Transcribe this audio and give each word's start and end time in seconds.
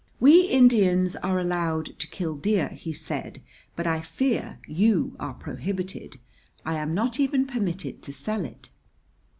"We 0.19 0.47
Indians 0.47 1.15
are 1.17 1.37
allowed 1.37 1.99
to 1.99 2.07
kill 2.07 2.35
deer," 2.35 2.69
he 2.69 2.91
said; 2.91 3.39
"but 3.75 3.85
I 3.85 4.01
fear 4.01 4.57
you 4.67 5.15
are 5.19 5.35
prohibited. 5.35 6.19
I 6.65 6.73
am 6.77 6.95
not 6.95 7.19
even 7.19 7.45
permitted 7.45 8.01
to 8.01 8.11
sell 8.11 8.43
it." 8.43 8.71